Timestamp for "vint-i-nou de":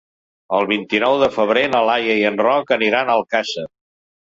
0.71-1.29